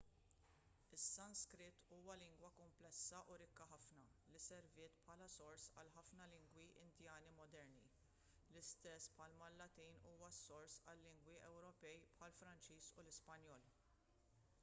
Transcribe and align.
is-sanskrit 0.95 1.75
huwa 1.89 2.13
lingwa 2.21 2.49
kumplessa 2.59 3.19
u 3.33 3.35
rikka 3.41 3.67
ħafna 3.73 4.05
li 4.35 4.41
serviet 4.45 4.95
bħala 5.03 5.27
s-sors 5.31 5.67
għal 5.81 5.91
ħafna 5.97 6.27
lingwi 6.33 6.65
indjani 6.85 7.35
moderni 7.41 7.85
l-istess 7.91 9.13
bħalma 9.21 9.51
l-latin 9.53 10.03
huwa 10.07 10.33
s-sors 10.37 10.81
għal-lingwi 10.89 11.39
ewropej 11.51 11.95
bħall-franċiż 12.17 12.91
u 12.99 13.05
l-ispanjol 13.07 13.69